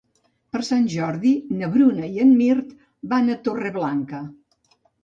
Per 0.55 0.61
Sant 0.69 0.87
Jordi 0.93 1.35
na 1.61 1.69
Bruna 1.77 2.09
i 2.17 2.25
en 2.27 2.35
Mirt 2.41 2.75
van 3.15 3.35
a 3.37 3.41
Torreblanca. 3.47 4.27